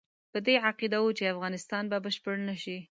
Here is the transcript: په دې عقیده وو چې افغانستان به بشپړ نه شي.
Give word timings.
په 0.31 0.39
دې 0.45 0.55
عقیده 0.67 0.97
وو 1.01 1.15
چې 1.17 1.31
افغانستان 1.33 1.83
به 1.91 1.97
بشپړ 2.05 2.35
نه 2.49 2.55
شي. 2.63 2.77